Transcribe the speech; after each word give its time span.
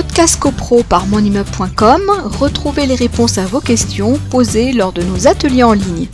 Podcast 0.00 0.38
CoPro 0.38 0.84
par 0.84 1.08
monimmeuble.com, 1.08 2.02
retrouvez 2.38 2.86
les 2.86 2.94
réponses 2.94 3.36
à 3.36 3.46
vos 3.46 3.60
questions 3.60 4.16
posées 4.30 4.72
lors 4.72 4.92
de 4.92 5.02
nos 5.02 5.26
ateliers 5.26 5.64
en 5.64 5.72
ligne. 5.72 6.06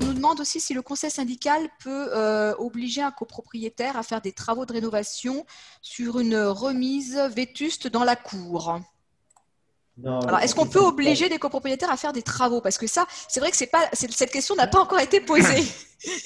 On 0.00 0.06
nous 0.06 0.14
demande 0.14 0.40
aussi 0.40 0.58
si 0.58 0.72
le 0.72 0.80
conseil 0.80 1.10
syndical 1.10 1.60
peut 1.84 2.08
euh, 2.14 2.54
obliger 2.56 3.02
un 3.02 3.10
copropriétaire 3.10 3.98
à 3.98 4.02
faire 4.02 4.22
des 4.22 4.32
travaux 4.32 4.64
de 4.64 4.72
rénovation 4.72 5.44
sur 5.82 6.20
une 6.20 6.38
remise 6.38 7.18
vétuste 7.36 7.88
dans 7.88 8.02
la 8.02 8.16
cour. 8.16 8.80
Alors, 10.02 10.38
est-ce 10.38 10.54
qu'on 10.54 10.66
peut 10.66 10.80
obliger 10.80 11.28
des 11.28 11.38
copropriétaires 11.38 11.90
à 11.90 11.98
faire 11.98 12.14
des 12.14 12.22
travaux? 12.22 12.62
Parce 12.62 12.78
que 12.78 12.86
ça, 12.86 13.04
c'est 13.28 13.40
vrai 13.40 13.50
que 13.50 13.58
c'est 13.58 13.66
pas, 13.66 13.90
cette 13.92 14.30
question 14.30 14.54
n'a 14.54 14.66
pas 14.66 14.80
encore 14.80 15.00
été 15.00 15.20
posée. 15.20 15.66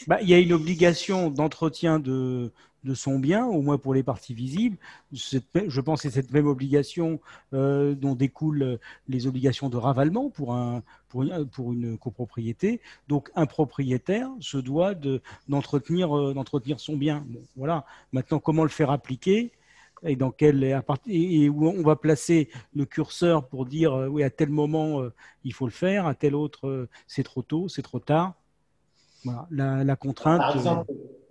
Bah, 0.06 0.16
il 0.22 0.30
y 0.30 0.32
a 0.32 0.38
une 0.38 0.54
obligation 0.54 1.28
d'entretien 1.28 1.98
de, 1.98 2.50
de 2.86 2.94
son 2.94 3.18
bien, 3.18 3.44
au 3.44 3.60
moins 3.60 3.76
pour 3.76 3.92
les 3.92 4.02
parties 4.02 4.32
visibles. 4.32 4.78
je 5.12 5.80
pense 5.80 6.02
que 6.02 6.08
c'est 6.08 6.14
cette 6.14 6.30
même 6.30 6.46
obligation 6.46 7.20
euh, 7.52 7.94
dont 7.94 8.14
découlent 8.14 8.78
les 9.08 9.26
obligations 9.26 9.68
de 9.68 9.76
ravalement 9.76 10.30
pour, 10.30 10.54
un, 10.54 10.82
pour, 11.08 11.24
une, 11.24 11.46
pour 11.46 11.72
une 11.72 11.98
copropriété. 11.98 12.80
Donc 13.08 13.30
un 13.34 13.46
propriétaire 13.46 14.30
se 14.40 14.56
doit 14.56 14.94
d'entretenir 15.48 16.16
euh, 16.16 16.32
d'entretenir 16.32 16.80
son 16.80 16.96
bien. 16.96 17.26
voilà. 17.56 17.84
Maintenant, 18.12 18.38
comment 18.38 18.62
le 18.62 18.70
faire 18.70 18.90
appliquer 18.90 19.52
et 20.04 20.14
dans 20.14 20.30
quel 20.30 20.62
et 21.06 21.48
où 21.48 21.68
on 21.68 21.82
va 21.82 21.96
placer 21.96 22.50
le 22.74 22.84
curseur 22.84 23.48
pour 23.48 23.66
dire 23.66 23.94
euh, 23.94 24.08
oui 24.08 24.22
à 24.22 24.30
tel 24.30 24.50
moment 24.50 25.02
il 25.42 25.52
faut 25.52 25.66
le 25.66 25.72
faire, 25.72 26.06
à 26.06 26.14
tel 26.14 26.34
autre 26.34 26.88
c'est 27.06 27.24
trop 27.24 27.42
tôt, 27.42 27.68
c'est 27.68 27.82
trop 27.82 27.98
tard. 27.98 28.34
Voilà, 29.24 29.82
la, 29.82 29.96
contrainte 29.96 30.40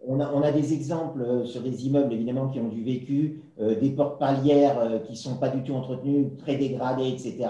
on 0.08 0.42
a, 0.42 0.52
des 0.52 0.74
exemples 0.74 1.22
euh, 1.22 1.46
sur 1.46 1.62
des 1.62 1.88
immeubles, 1.88 2.14
évidemment, 2.14 2.50
qui 2.50 2.60
ont 2.60 2.68
du 2.68 2.84
vécu, 2.84 3.42
euh, 3.60 3.80
des 3.80 3.90
portes 3.92 4.20
palières 4.20 4.80
euh, 4.80 5.00
qui 5.00 5.14
ne 5.14 5.18
sont 5.18 5.38
pas 5.38 5.50
du 5.50 5.64
tout 5.64 5.74
entretenues, 5.74 6.36
très 6.38 6.56
dégradées, 6.56 7.08
etc. 7.08 7.48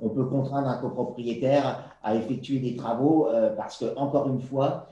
On 0.00 0.08
peut 0.08 0.24
contraindre 0.24 0.68
un 0.68 0.78
copropriétaire 0.78 1.84
à 2.02 2.14
effectuer 2.14 2.58
des 2.58 2.76
travaux 2.76 3.28
parce 3.56 3.78
que, 3.78 3.96
encore 3.96 4.28
une 4.28 4.40
fois, 4.40 4.88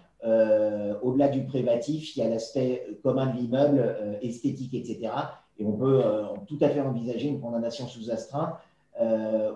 au-delà 1.03 1.29
du 1.29 1.45
privatif, 1.45 2.17
il 2.17 2.21
y 2.21 2.23
a 2.23 2.29
l'aspect 2.29 2.87
commun 3.03 3.27
de 3.27 3.37
l'immeuble, 3.37 3.97
esthétique, 4.23 4.73
etc. 4.75 5.11
Et 5.59 5.67
on 5.67 5.73
peut 5.73 6.01
tout 6.47 6.57
à 6.61 6.69
fait 6.69 6.81
envisager 6.81 7.29
une 7.29 7.41
condamnation 7.41 7.89
sous 7.89 8.11
astreinte 8.11 8.55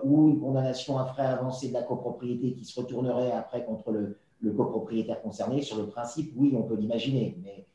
ou 0.03 0.27
une 0.27 0.39
condamnation 0.39 0.99
à 0.99 1.05
frais 1.05 1.25
avancés 1.25 1.69
de 1.69 1.73
la 1.73 1.83
copropriété 1.83 2.53
qui 2.53 2.65
se 2.65 2.79
retournerait 2.79 3.31
après 3.31 3.63
contre 3.63 3.91
le, 3.91 4.17
le 4.41 4.51
copropriétaire 4.51 5.21
concerné. 5.21 5.61
Sur 5.61 5.77
le 5.77 5.87
principe, 5.87 6.33
oui, 6.35 6.53
on 6.57 6.63
peut 6.63 6.75
l'imaginer, 6.75 7.37
mais 7.43 7.65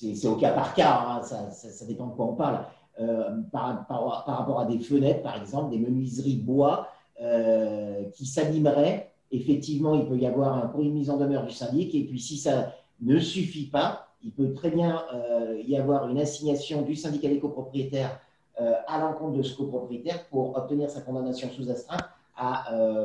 c'est 0.00 0.28
au 0.28 0.36
cas 0.36 0.52
par 0.52 0.74
cas, 0.74 1.20
hein, 1.20 1.22
ça, 1.22 1.84
dépend 1.86 2.06
de 2.06 2.12
quoi 2.12 2.26
on 2.26 2.34
parle. 2.34 2.64
Euh, 3.00 3.30
par, 3.52 3.86
rapport 3.88 4.60
à 4.60 4.64
des 4.64 4.78
fenêtres, 4.78 5.22
par 5.22 5.40
exemple, 5.40 5.70
des 5.70 5.78
menuiseries 5.78 6.36
bois 6.36 6.88
euh, 7.20 8.04
qui 8.12 8.26
s'animeraient, 8.26 9.12
effectivement, 9.30 9.94
il 9.94 10.06
peut 10.06 10.16
y 10.16 10.26
avoir 10.26 10.78
une 10.80 10.94
mise 10.94 11.10
en 11.10 11.16
demeure 11.16 11.44
du 11.44 11.52
syndic, 11.52 11.94
et 11.94 12.04
puis 12.04 12.18
si 12.18 12.36
ça 12.36 12.72
ne 13.00 13.18
suffit 13.18 13.66
pas, 13.66 14.08
il 14.24 14.32
peut 14.32 14.52
très 14.52 14.70
bien 14.70 15.04
euh, 15.14 15.62
y 15.64 15.76
avoir 15.76 16.08
une 16.08 16.18
assignation 16.18 16.82
du 16.82 16.96
syndicat 16.96 17.28
des 17.28 17.38
copropriétaires 17.38 18.20
à 18.88 18.98
l'encontre 18.98 19.36
de 19.36 19.42
ce 19.44 19.56
copropriétaire 19.56 20.26
pour 20.30 20.56
obtenir 20.56 20.90
sa 20.90 21.00
condamnation 21.00 21.48
sous 21.48 21.70
astreinte 21.70 22.02
à 22.36 22.64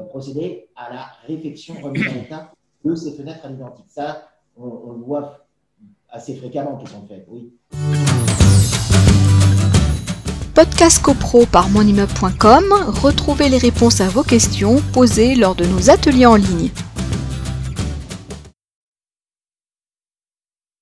procéder 0.10 0.68
à 0.76 0.92
la 0.92 1.06
réfection 1.28 1.76
remise 1.80 2.08
en 2.08 2.16
état 2.24 2.52
de 2.84 2.96
ces 2.96 3.12
fenêtres 3.14 3.46
à 3.46 3.50
l'identique. 3.50 3.86
Ça, 3.90 4.28
on, 4.58 4.94
le 4.94 5.04
voit 5.04 5.46
assez 6.10 6.36
fréquemment 6.36 6.78
qui 6.78 6.92
sont 6.92 7.06
faites, 7.08 7.26
oui. 7.30 7.54
Podcast 10.54 11.02
CoPro 11.02 11.48
par 11.48 11.70
monimmeuble.com, 11.70 12.66
retrouvez 13.02 13.50
les 13.50 13.58
réponses 13.58 14.02
à 14.02 14.08
vos 14.08 14.22
questions 14.22 14.76
posées 14.94 15.34
lors 15.36 15.56
de 15.56 15.66
nos 15.66 15.90
ateliers 15.90 16.28
en 16.28 16.36
ligne. 16.36 16.70